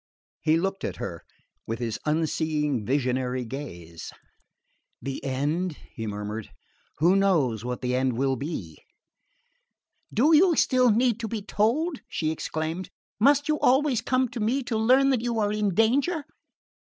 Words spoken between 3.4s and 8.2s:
gaze. "The end?" he murmured. "Who knows what the end